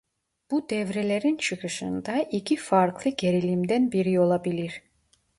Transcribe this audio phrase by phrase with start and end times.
[0.51, 4.81] Bu devrelerin çıkışında iki farklı gerilimden biri olabilir.